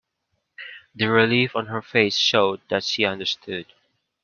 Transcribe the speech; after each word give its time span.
The 0.95 1.11
relief 1.11 1.55
on 1.55 1.67
her 1.67 1.83
face 1.83 2.15
showed 2.17 2.61
that 2.71 2.83
she 2.83 3.05
understood. 3.05 3.67